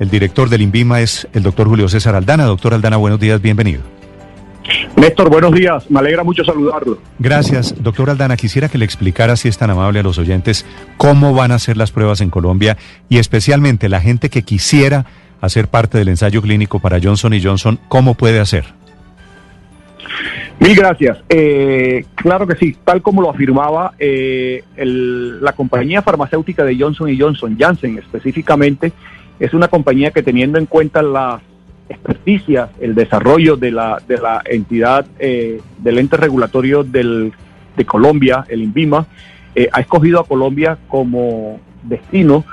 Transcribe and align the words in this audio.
El 0.00 0.10
director 0.10 0.48
del 0.48 0.62
INVIMA 0.62 1.00
es 1.00 1.28
el 1.32 1.42
doctor 1.42 1.68
Julio 1.68 1.88
César 1.88 2.14
Aldana. 2.14 2.44
Doctor 2.44 2.74
Aldana, 2.74 2.96
buenos 2.96 3.20
días, 3.20 3.40
bienvenido. 3.40 3.82
Néstor, 4.96 5.28
buenos 5.28 5.52
días. 5.52 5.90
Me 5.90 6.00
alegra 6.00 6.24
mucho 6.24 6.44
saludarlo. 6.44 6.98
Gracias. 7.18 7.74
Doctor 7.82 8.10
Aldana, 8.10 8.36
quisiera 8.36 8.68
que 8.68 8.78
le 8.78 8.84
explicara, 8.84 9.36
si 9.36 9.48
es 9.48 9.58
tan 9.58 9.70
amable 9.70 10.00
a 10.00 10.02
los 10.02 10.18
oyentes, 10.18 10.66
cómo 10.96 11.34
van 11.34 11.52
a 11.52 11.58
ser 11.58 11.76
las 11.76 11.92
pruebas 11.92 12.20
en 12.20 12.30
Colombia 12.30 12.76
y 13.08 13.18
especialmente 13.18 13.88
la 13.88 14.00
gente 14.00 14.30
que 14.30 14.42
quisiera 14.42 15.06
hacer 15.40 15.68
parte 15.68 15.98
del 15.98 16.08
ensayo 16.08 16.40
clínico 16.42 16.80
para 16.80 16.98
Johnson 17.00 17.34
y 17.34 17.42
Johnson, 17.42 17.78
¿cómo 17.88 18.14
puede 18.14 18.40
hacer? 18.40 18.64
Mil 20.58 20.74
gracias. 20.74 21.18
Eh, 21.28 22.04
claro 22.14 22.46
que 22.46 22.56
sí, 22.56 22.76
tal 22.84 23.02
como 23.02 23.20
lo 23.20 23.30
afirmaba 23.30 23.92
eh, 23.98 24.62
la 24.76 25.52
compañía 25.52 26.00
farmacéutica 26.00 26.64
de 26.64 26.76
Johnson 26.78 27.10
y 27.10 27.18
Johnson, 27.18 27.56
Janssen 27.58 27.98
específicamente, 27.98 28.92
es 29.38 29.54
una 29.54 29.68
compañía 29.68 30.10
que 30.10 30.22
teniendo 30.22 30.58
en 30.58 30.66
cuenta 30.66 31.02
las 31.02 31.42
experticias, 31.88 32.70
el 32.80 32.94
desarrollo 32.94 33.56
de 33.56 33.70
la, 33.70 34.00
de 34.06 34.18
la 34.18 34.42
entidad 34.44 35.06
eh, 35.18 35.60
del 35.78 35.98
ente 35.98 36.16
regulatorio 36.16 36.82
del, 36.82 37.32
de 37.76 37.84
Colombia, 37.84 38.44
el 38.48 38.62
INVIMA, 38.62 39.06
ha 39.72 39.80
escogido 39.80 40.18
a 40.18 40.26
Colombia 40.26 40.78
como 40.88 41.60
destino 41.84 42.44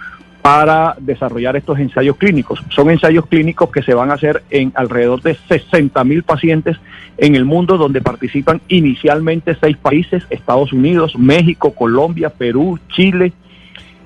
para 0.41 0.95
desarrollar 0.99 1.55
estos 1.55 1.77
ensayos 1.79 2.17
clínicos. 2.17 2.63
Son 2.69 2.89
ensayos 2.89 3.27
clínicos 3.27 3.69
que 3.69 3.83
se 3.83 3.93
van 3.93 4.09
a 4.09 4.16
hacer 4.16 4.43
en 4.49 4.71
alrededor 4.75 5.21
de 5.21 5.35
60 5.47 6.03
mil 6.03 6.23
pacientes 6.23 6.77
en 7.17 7.35
el 7.35 7.45
mundo, 7.45 7.77
donde 7.77 8.01
participan 8.01 8.61
inicialmente 8.67 9.55
seis 9.59 9.77
países, 9.77 10.23
Estados 10.29 10.73
Unidos, 10.73 11.16
México, 11.17 11.73
Colombia, 11.73 12.29
Perú, 12.29 12.79
Chile, 12.89 13.33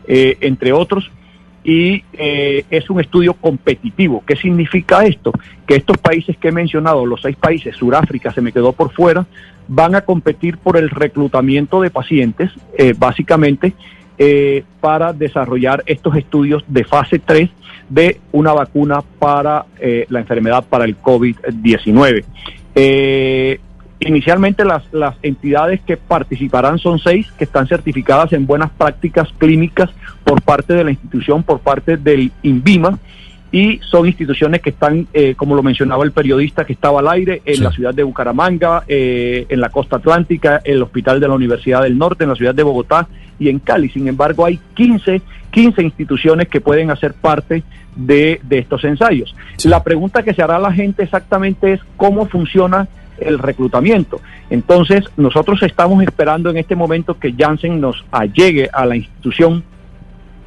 eh, 0.08 0.38
entre 0.42 0.74
otros. 0.74 1.10
Y 1.66 2.04
eh, 2.14 2.64
es 2.70 2.90
un 2.92 3.02
estudio 3.02 3.34
competitivo. 3.34 4.24
¿Qué 4.26 4.36
significa 4.36 5.04
esto? 5.04 5.32
Que 5.66 5.76
estos 5.76 5.98
países 5.98 6.38
que 6.38 6.50
he 6.50 6.52
mencionado, 6.52 7.06
los 7.06 7.22
seis 7.22 7.36
países, 7.36 7.76
Sudáfrica 7.76 8.32
se 8.32 8.42
me 8.42 8.52
quedó 8.52 8.72
por 8.72 8.92
fuera, 8.92 9.26
van 9.68 9.96
a 9.96 10.02
competir 10.02 10.58
por 10.58 10.78
el 10.78 10.90
reclutamiento 10.90 11.82
de 11.82 11.90
pacientes, 11.90 12.52
eh, 12.78 12.94
básicamente, 12.96 13.74
eh, 14.18 14.64
para 14.80 15.12
desarrollar 15.12 15.84
estos 15.88 16.16
estudios 16.16 16.64
de 16.68 16.86
fase 16.86 17.20
3 17.20 17.50
de 17.90 18.20
una 18.32 18.54
vacuna 18.54 19.02
para 19.20 19.66
eh, 19.80 20.06
la 20.10 20.20
enfermedad 20.20 20.64
para 20.70 20.86
el 20.86 20.98
COVID-19. 20.98 22.24
Inicialmente 24.06 24.64
las, 24.64 24.84
las 24.94 25.16
entidades 25.24 25.82
que 25.82 25.98
participarán 25.98 26.78
son 26.78 27.00
seis 27.00 27.32
que 27.40 27.44
están 27.44 27.68
certificadas 27.68 28.34
en 28.34 28.46
buenas 28.46 28.70
prácticas 28.70 29.28
clínicas 29.40 29.90
por 30.24 30.44
parte 30.44 30.76
de 30.76 30.84
la 30.84 30.92
institución, 30.92 31.42
por 31.42 31.60
parte 31.60 31.98
del 31.98 32.32
INVIMA 32.44 33.00
y 33.56 33.80
son 33.90 34.06
instituciones 34.06 34.62
que 34.62 34.72
están, 34.72 35.08
eh, 35.14 35.34
como 35.34 35.56
lo 35.56 35.64
mencionaba 35.64 36.04
el 36.04 36.12
periodista 36.12 36.66
que 36.66 36.74
estaba 36.74 37.00
al 37.00 37.08
aire, 37.08 37.42
en 37.46 37.64
la 37.64 37.72
ciudad 37.72 37.94
de 37.94 38.04
Bucaramanga, 38.04 38.84
eh, 38.86 39.46
en 39.48 39.62
la 39.62 39.70
costa 39.70 39.96
atlántica, 39.96 40.60
el 40.66 40.84
Hospital 40.84 41.22
de 41.22 41.30
la 41.30 41.36
Universidad 41.36 41.84
del 41.84 41.98
Norte, 41.98 42.26
en 42.26 42.32
la 42.32 42.36
ciudad 42.36 42.54
de 42.54 42.64
Bogotá 42.64 43.08
y 43.40 43.48
en 43.48 43.60
Cali. 43.60 43.88
Sin 43.88 44.10
embargo, 44.10 44.44
hay 44.44 44.60
15, 44.74 45.22
15 45.52 45.84
instituciones 45.84 46.50
que 46.50 46.60
pueden 46.60 46.92
hacer 46.92 47.14
parte 47.14 47.64
de, 47.96 48.42
estos 48.50 48.84
ensayos. 48.84 49.34
La 49.64 49.82
pregunta 49.84 50.22
que 50.22 50.34
se 50.34 50.42
hará 50.42 50.58
a 50.58 50.60
la 50.60 50.74
gente 50.74 51.04
exactamente 51.04 51.72
es 51.72 51.80
cómo 51.96 52.26
funciona 52.26 52.90
el 53.20 53.40
reclutamiento. 53.40 54.20
Entonces, 54.50 55.06
nosotros 55.16 55.64
estamos 55.64 56.04
esperando 56.04 56.50
en 56.50 56.58
este 56.58 56.76
momento 56.76 57.18
que 57.18 57.32
Janssen 57.32 57.80
nos 57.80 58.04
allegue 58.12 58.70
a 58.74 58.86
la 58.86 58.98
institución 58.98 59.64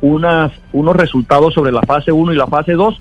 unas, 0.01 0.53
unos 0.73 0.97
resultados 0.97 1.55
sobre 1.55 1.73
la 1.73 1.83
fase 1.83 2.13
1 2.13 2.33
y 2.33 2.37
la 2.37 2.47
fase 2.47 2.73
2. 2.73 3.01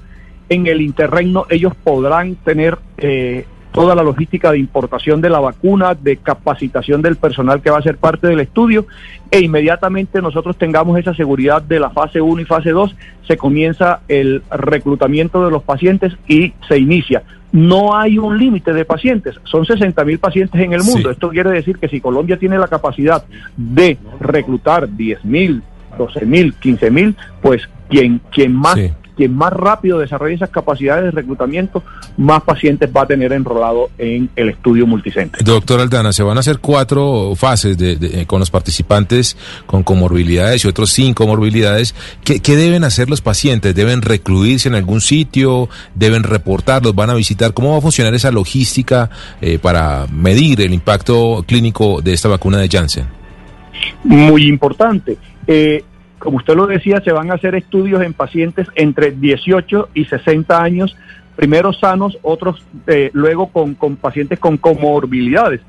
En 0.49 0.67
el 0.67 0.81
interregno 0.81 1.45
ellos 1.49 1.73
podrán 1.75 2.35
tener 2.35 2.77
eh, 2.97 3.45
toda 3.77 3.93
la 3.93 4.03
logística 4.03 4.51
de 4.51 4.57
importación 4.57 5.21
de 5.21 5.29
la 5.29 5.39
vacuna, 5.39 5.93
de 5.93 6.17
capacitación 6.17 7.01
del 7.01 7.15
personal 7.15 7.61
que 7.61 7.69
va 7.69 7.77
a 7.77 7.83
ser 7.83 7.97
parte 7.97 8.27
del 8.27 8.39
estudio 8.39 8.87
e 9.29 9.41
inmediatamente 9.41 10.21
nosotros 10.21 10.57
tengamos 10.57 10.97
esa 10.97 11.13
seguridad 11.13 11.61
de 11.61 11.79
la 11.79 11.91
fase 11.91 12.19
1 12.19 12.41
y 12.41 12.45
fase 12.45 12.71
2, 12.71 12.95
se 13.27 13.37
comienza 13.37 13.99
el 14.07 14.41
reclutamiento 14.49 15.45
de 15.45 15.51
los 15.51 15.63
pacientes 15.63 16.13
y 16.27 16.53
se 16.67 16.79
inicia. 16.79 17.23
No 17.51 17.95
hay 17.95 18.17
un 18.17 18.37
límite 18.37 18.73
de 18.73 18.83
pacientes, 18.83 19.35
son 19.43 19.65
60 19.65 20.03
mil 20.05 20.19
pacientes 20.19 20.59
en 20.59 20.73
el 20.73 20.83
mundo. 20.83 21.11
Esto 21.11 21.29
quiere 21.29 21.51
decir 21.51 21.77
que 21.77 21.87
si 21.87 22.01
Colombia 22.01 22.37
tiene 22.37 22.57
la 22.57 22.67
capacidad 22.67 23.23
de 23.55 23.97
reclutar 24.19 24.89
10 24.89 25.23
mil 25.23 25.61
12 25.97 26.25
mil, 26.25 26.53
15 26.53 26.91
mil, 26.91 27.15
pues 27.41 27.67
quien, 27.89 28.21
quien 28.31 28.53
más 28.53 28.77
quien 29.17 29.35
más 29.35 29.51
rápido 29.51 29.97
desarrolle 29.97 30.35
esas 30.35 30.51
capacidades 30.51 31.05
de 31.05 31.11
reclutamiento, 31.11 31.83
más 32.17 32.43
pacientes 32.43 32.89
va 32.95 33.01
a 33.01 33.07
tener 33.07 33.33
enrolado 33.33 33.89
en 33.97 34.29
el 34.35 34.49
estudio 34.49 34.85
multicente. 34.85 35.39
Doctor 35.43 35.81
Aldana, 35.81 36.13
se 36.13 36.23
van 36.23 36.37
a 36.37 36.41
hacer 36.41 36.59
cuatro 36.59 37.33
fases 37.35 37.77
de, 37.77 37.97
eh, 37.99 38.25
con 38.27 38.39
los 38.39 38.51
participantes 38.51 39.35
con 39.65 39.81
comorbilidades 39.81 40.63
y 40.63 40.67
otros 40.67 40.91
sin 40.91 41.15
comorbilidades. 41.15 41.95
¿Qué, 42.23 42.39
¿Qué, 42.39 42.55
deben 42.55 42.83
hacer 42.83 43.09
los 43.09 43.21
pacientes? 43.21 43.73
¿Deben 43.73 44.03
recluirse 44.03 44.69
en 44.69 44.75
algún 44.75 45.01
sitio? 45.01 45.67
¿Deben 45.95 46.21
reportarlos? 46.21 46.93
¿Van 46.93 47.09
a 47.09 47.15
visitar? 47.15 47.53
¿Cómo 47.55 47.71
va 47.71 47.79
a 47.79 47.81
funcionar 47.81 48.13
esa 48.13 48.29
logística 48.29 49.09
eh, 49.41 49.57
para 49.57 50.05
medir 50.11 50.61
el 50.61 50.73
impacto 50.73 51.43
clínico 51.47 52.01
de 52.03 52.13
esta 52.13 52.29
vacuna 52.29 52.59
de 52.59 52.69
Janssen? 52.69 53.07
Muy 54.03 54.47
importante. 54.47 55.17
Eh, 55.47 55.83
como 56.19 56.37
usted 56.37 56.55
lo 56.55 56.67
decía, 56.67 56.99
se 57.01 57.11
van 57.11 57.31
a 57.31 57.35
hacer 57.35 57.55
estudios 57.55 58.01
en 58.01 58.13
pacientes 58.13 58.67
entre 58.75 59.11
18 59.11 59.89
y 59.93 60.05
60 60.05 60.61
años, 60.61 60.97
primero 61.35 61.73
sanos, 61.73 62.17
otros 62.21 62.63
eh, 62.87 63.11
luego 63.13 63.47
con, 63.47 63.75
pacientes 63.95 64.39
con 64.39 64.57
comorbilidades. 64.57 65.61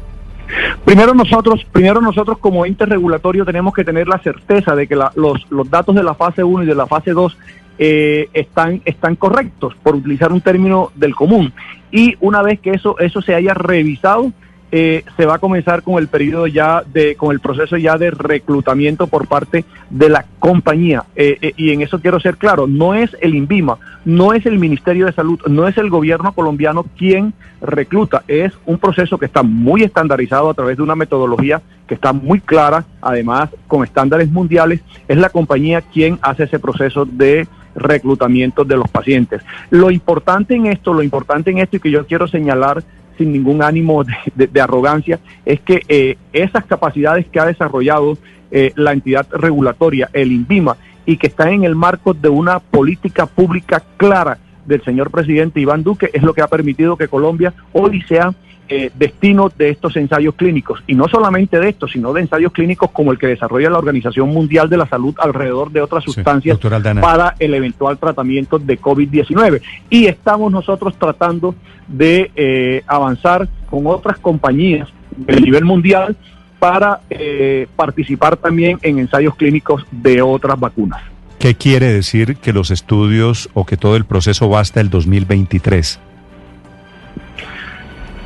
Primero 0.85 1.15
nosotros, 1.15 1.65
primero 1.71 2.01
nosotros 2.01 2.37
como 2.37 2.65
ente 2.65 2.85
regulatorio 2.85 3.45
tenemos 3.45 3.73
que 3.73 3.83
tener 3.83 4.07
la 4.07 4.19
certeza 4.19 4.75
de 4.75 4.87
que 4.87 4.95
la- 4.95 5.11
los, 5.15 5.49
los 5.49 5.67
datos 5.69 5.95
de 5.95 6.03
la 6.03 6.13
fase 6.13 6.43
1 6.43 6.63
y 6.63 6.67
de 6.67 6.75
la 6.75 6.85
fase 6.85 7.11
2 7.11 7.35
eh, 7.79 8.29
están, 8.33 8.81
están 8.85 9.15
correctos, 9.15 9.73
por 9.81 9.95
utilizar 9.95 10.31
un 10.31 10.41
término 10.41 10.91
del 10.95 11.15
común. 11.15 11.51
Y 11.91 12.15
una 12.19 12.43
vez 12.43 12.59
que 12.59 12.69
eso, 12.71 12.99
eso 12.99 13.21
se 13.23 13.33
haya 13.33 13.55
revisado, 13.55 14.31
eh, 14.75 15.05
se 15.15 15.27
va 15.27 15.35
a 15.35 15.37
comenzar 15.37 15.83
con 15.83 15.99
el 15.99 16.07
periodo 16.07 16.47
ya 16.47 16.81
de, 16.81 17.13
con 17.13 17.31
el 17.31 17.39
proceso 17.39 17.77
ya 17.77 17.95
de 17.95 18.09
reclutamiento 18.09 19.05
por 19.05 19.27
parte 19.27 19.65
de 19.91 20.09
la 20.09 20.25
compañía. 20.39 21.03
Eh, 21.15 21.37
eh, 21.43 21.53
y 21.57 21.69
en 21.69 21.83
eso 21.83 22.01
quiero 22.01 22.19
ser 22.19 22.37
claro, 22.37 22.65
no 22.65 22.95
es 22.95 23.15
el 23.21 23.35
INVIMA, 23.35 23.77
no 24.03 24.33
es 24.33 24.47
el 24.47 24.57
Ministerio 24.57 25.05
de 25.05 25.13
Salud, 25.13 25.39
no 25.47 25.67
es 25.67 25.77
el 25.77 25.91
gobierno 25.91 26.33
colombiano 26.33 26.87
quien 26.97 27.35
recluta, 27.61 28.23
es 28.27 28.51
un 28.65 28.79
proceso 28.79 29.19
que 29.19 29.27
está 29.27 29.43
muy 29.43 29.83
estandarizado 29.83 30.49
a 30.49 30.55
través 30.55 30.77
de 30.77 30.81
una 30.81 30.95
metodología 30.95 31.61
que 31.85 31.93
está 31.93 32.11
muy 32.11 32.39
clara, 32.39 32.83
además 32.99 33.51
con 33.67 33.83
estándares 33.83 34.31
mundiales, 34.31 34.81
es 35.07 35.17
la 35.17 35.29
compañía 35.29 35.81
quien 35.81 36.17
hace 36.23 36.45
ese 36.45 36.57
proceso 36.57 37.05
de 37.05 37.47
reclutamiento 37.75 38.65
de 38.65 38.77
los 38.77 38.89
pacientes. 38.89 39.43
Lo 39.69 39.91
importante 39.91 40.55
en 40.55 40.65
esto, 40.65 40.95
lo 40.95 41.03
importante 41.03 41.51
en 41.51 41.59
esto 41.59 41.77
y 41.77 41.79
que 41.79 41.91
yo 41.91 42.07
quiero 42.07 42.27
señalar 42.27 42.83
sin 43.17 43.31
ningún 43.31 43.61
ánimo 43.63 44.03
de, 44.03 44.47
de- 44.47 44.61
arrogancia, 44.61 45.19
es 45.45 45.59
que 45.61 45.83
eh, 45.87 46.17
esas 46.31 46.65
capacidades 46.65 47.25
que 47.27 47.39
ha 47.39 47.45
desarrollado 47.45 48.17
eh, 48.51 48.71
la 48.75 48.91
entidad 48.93 49.27
regulatoria, 49.31 50.09
el 50.13 50.31
INVIMA, 50.31 50.77
y 51.05 51.17
que 51.17 51.27
está 51.27 51.51
en 51.51 51.63
el 51.63 51.75
marco 51.75 52.13
de 52.13 52.29
una 52.29 52.59
política 52.59 53.25
pública 53.25 53.83
clara 53.97 54.37
del 54.65 54.83
señor 54.83 55.11
presidente 55.11 55.59
Iván 55.59 55.83
Duque, 55.83 56.09
es 56.13 56.23
lo 56.23 56.33
que 56.33 56.41
ha 56.41 56.47
permitido 56.47 56.97
que 56.97 57.07
Colombia 57.07 57.53
hoy 57.73 58.01
sea 58.03 58.33
eh, 58.69 58.91
destino 58.95 59.51
de 59.55 59.69
estos 59.69 59.95
ensayos 59.97 60.35
clínicos. 60.35 60.81
Y 60.87 60.95
no 60.95 61.07
solamente 61.09 61.59
de 61.59 61.69
estos, 61.69 61.91
sino 61.91 62.13
de 62.13 62.21
ensayos 62.21 62.53
clínicos 62.53 62.91
como 62.91 63.11
el 63.11 63.19
que 63.19 63.27
desarrolla 63.27 63.69
la 63.69 63.77
Organización 63.77 64.29
Mundial 64.29 64.69
de 64.69 64.77
la 64.77 64.87
Salud 64.87 65.13
alrededor 65.19 65.69
de 65.69 65.81
otras 65.81 66.03
sustancias 66.03 66.57
para 67.01 67.35
el 67.39 67.53
eventual 67.53 67.97
tratamiento 67.97 68.59
de 68.59 68.79
COVID-19. 68.79 69.61
Y 69.89 70.05
estamos 70.05 70.51
nosotros 70.51 70.95
tratando 70.97 71.55
de 71.87 72.31
eh, 72.35 72.83
avanzar 72.87 73.49
con 73.69 73.85
otras 73.85 74.17
compañías 74.19 74.87
del 75.17 75.43
nivel 75.43 75.65
mundial 75.65 76.15
para 76.57 77.01
eh, 77.09 77.67
participar 77.75 78.37
también 78.37 78.79
en 78.81 78.97
ensayos 78.97 79.35
clínicos 79.35 79.85
de 79.91 80.21
otras 80.21 80.57
vacunas. 80.57 81.12
¿Qué 81.43 81.55
quiere 81.55 81.91
decir 81.91 82.37
que 82.37 82.53
los 82.53 82.71
estudios 82.71 83.49
o 83.53 83.65
que 83.65 83.75
todo 83.75 83.97
el 83.97 84.05
proceso 84.05 84.49
va 84.49 84.61
hasta 84.61 84.79
el 84.79 84.89
2023? 84.89 85.99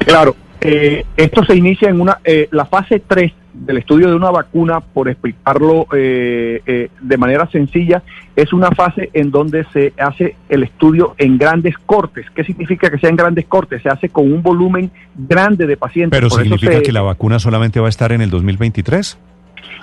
Claro, 0.05 0.35
eh, 0.61 1.03
esto 1.17 1.43
se 1.43 1.55
inicia 1.55 1.89
en 1.89 1.99
una 1.99 2.19
eh, 2.23 2.47
la 2.51 2.65
fase 2.65 2.99
3 3.07 3.33
del 3.55 3.77
estudio 3.77 4.09
de 4.11 4.15
una 4.15 4.29
vacuna, 4.29 4.81
por 4.81 5.09
explicarlo 5.09 5.87
eh, 5.95 6.61
eh, 6.67 6.89
de 7.01 7.17
manera 7.17 7.49
sencilla, 7.49 8.03
es 8.35 8.53
una 8.53 8.69
fase 8.69 9.09
en 9.13 9.31
donde 9.31 9.65
se 9.73 9.93
hace 9.97 10.35
el 10.47 10.61
estudio 10.61 11.15
en 11.17 11.39
grandes 11.39 11.73
cortes. 11.87 12.27
¿Qué 12.35 12.43
significa 12.43 12.91
que 12.91 12.99
sea 12.99 13.09
en 13.09 13.15
grandes 13.15 13.45
cortes? 13.47 13.81
Se 13.81 13.89
hace 13.89 14.09
con 14.09 14.31
un 14.31 14.43
volumen 14.43 14.91
grande 15.15 15.65
de 15.65 15.75
pacientes. 15.75 16.15
Pero 16.15 16.29
Por 16.29 16.41
eso 16.41 16.43
significa 16.43 16.73
se- 16.73 16.83
que 16.83 16.91
la 16.91 17.01
vacuna 17.01 17.39
solamente 17.39 17.79
va 17.79 17.87
a 17.87 17.89
estar 17.89 18.11
en 18.11 18.21
el 18.21 18.29
2023? 18.29 19.17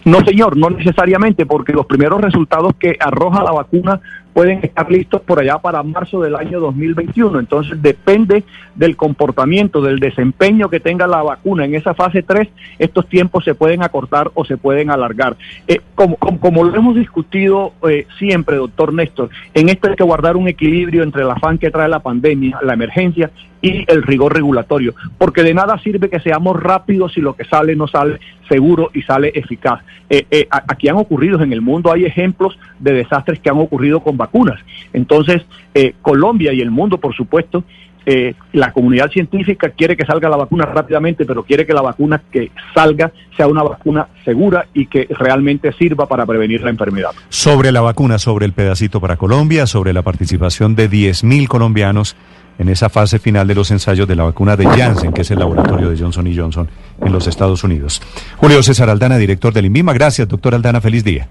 No, 0.04 0.20
señor, 0.20 0.56
no 0.56 0.70
necesariamente, 0.70 1.46
porque 1.46 1.72
los 1.72 1.86
primeros 1.86 2.20
resultados 2.20 2.74
que 2.78 2.96
arroja 3.00 3.42
la 3.42 3.52
vacuna 3.52 4.00
pueden 4.34 4.58
estar 4.62 4.90
listos 4.90 5.22
por 5.22 5.38
allá 5.40 5.58
para 5.58 5.82
marzo 5.82 6.20
del 6.20 6.34
año 6.34 6.60
2021. 6.60 7.38
Entonces, 7.38 7.80
depende 7.80 8.42
del 8.74 8.96
comportamiento, 8.96 9.80
del 9.80 10.00
desempeño 10.00 10.68
que 10.68 10.80
tenga 10.80 11.06
la 11.06 11.22
vacuna 11.22 11.64
en 11.64 11.74
esa 11.74 11.94
fase 11.94 12.22
3, 12.22 12.48
estos 12.78 13.08
tiempos 13.08 13.44
se 13.44 13.54
pueden 13.54 13.82
acortar 13.82 14.32
o 14.34 14.44
se 14.44 14.56
pueden 14.56 14.90
alargar. 14.90 15.36
Eh, 15.68 15.80
como, 15.94 16.64
lo 16.64 16.74
hemos 16.74 16.96
discutido 16.96 17.72
eh, 17.88 18.06
siempre, 18.18 18.56
doctor 18.56 18.92
Néstor, 18.92 19.30
en 19.54 19.68
esto 19.68 19.88
hay 19.88 19.96
que 19.96 20.04
guardar 20.04 20.36
un 20.36 20.48
equilibrio 20.48 21.04
entre 21.04 21.22
el 21.22 21.30
afán 21.30 21.58
que 21.58 21.70
trae 21.70 21.88
la 21.88 22.00
pandemia, 22.00 22.58
la 22.62 22.74
emergencia 22.74 23.30
y 23.62 23.84
el 23.90 24.02
rigor 24.02 24.34
regulatorio, 24.34 24.94
porque 25.16 25.42
de 25.42 25.54
nada 25.54 25.78
sirve 25.78 26.10
que 26.10 26.20
seamos 26.20 26.60
rápidos 26.60 27.14
si 27.14 27.22
lo 27.22 27.34
que 27.34 27.44
sale 27.44 27.74
no 27.74 27.86
sale 27.86 28.18
seguro 28.48 28.90
y 28.92 29.00
sale 29.02 29.32
eficaz. 29.34 29.80
Eh, 30.10 30.46
aquí 30.50 30.88
han 30.88 30.96
ocurrido 30.96 31.42
en 31.42 31.52
el 31.52 31.62
mundo, 31.62 31.90
hay 31.90 32.04
ejemplos 32.04 32.58
de 32.78 32.92
desastres 32.92 33.40
que 33.40 33.48
han 33.48 33.56
ocurrido 33.56 34.00
con 34.00 34.18
vacunas. 34.24 34.60
Entonces, 34.92 35.42
eh, 35.74 35.94
Colombia 36.02 36.52
y 36.52 36.60
el 36.60 36.70
mundo, 36.70 36.98
por 36.98 37.14
supuesto, 37.14 37.64
eh, 38.06 38.34
la 38.52 38.70
comunidad 38.72 39.10
científica 39.10 39.70
quiere 39.70 39.96
que 39.96 40.04
salga 40.04 40.28
la 40.28 40.36
vacuna 40.36 40.66
rápidamente, 40.66 41.24
pero 41.24 41.42
quiere 41.42 41.64
que 41.64 41.72
la 41.72 41.80
vacuna 41.80 42.20
que 42.30 42.50
salga 42.74 43.12
sea 43.36 43.46
una 43.46 43.62
vacuna 43.62 44.08
segura 44.24 44.66
y 44.74 44.86
que 44.86 45.06
realmente 45.18 45.72
sirva 45.72 46.06
para 46.06 46.26
prevenir 46.26 46.62
la 46.62 46.70
enfermedad. 46.70 47.12
Sobre 47.30 47.72
la 47.72 47.80
vacuna, 47.80 48.18
sobre 48.18 48.44
el 48.44 48.52
pedacito 48.52 49.00
para 49.00 49.16
Colombia, 49.16 49.66
sobre 49.66 49.92
la 49.94 50.02
participación 50.02 50.74
de 50.74 50.90
10.000 50.90 51.48
colombianos 51.48 52.14
en 52.58 52.68
esa 52.68 52.88
fase 52.90 53.18
final 53.18 53.48
de 53.48 53.54
los 53.54 53.70
ensayos 53.70 54.06
de 54.06 54.16
la 54.16 54.24
vacuna 54.24 54.56
de 54.56 54.66
Janssen, 54.66 55.12
que 55.12 55.22
es 55.22 55.30
el 55.30 55.38
laboratorio 55.38 55.90
de 55.90 55.98
Johnson 55.98 56.30
Johnson 56.36 56.68
en 57.00 57.12
los 57.12 57.26
Estados 57.26 57.64
Unidos. 57.64 58.02
Julio 58.36 58.62
César 58.62 58.90
Aldana, 58.90 59.16
director 59.16 59.52
del 59.52 59.66
INVIMA. 59.66 59.92
Gracias, 59.94 60.28
doctor 60.28 60.54
Aldana. 60.54 60.80
Feliz 60.80 61.02
día. 61.02 61.26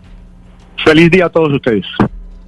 Feliz 0.84 1.12
día 1.12 1.28
a 1.28 1.30
todos 1.30 1.54
ustedes. 1.54 1.86